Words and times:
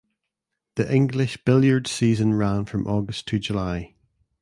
The 0.77 0.91
English 0.91 1.43
billiards 1.45 1.91
season 1.91 2.33
ran 2.33 2.65
from 2.65 2.87
August 2.87 3.27
to 3.27 3.37
July. 3.37 3.93